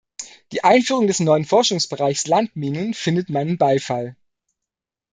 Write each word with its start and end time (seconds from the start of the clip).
Die 0.51 0.63
Einführung 0.63 1.05
des 1.05 1.19
neuen 1.19 1.45
Forschungsbereichs 1.45 2.25
Landminen 2.25 2.95
findet 2.95 3.29
meinen 3.29 3.59
Beifall. 3.59 4.15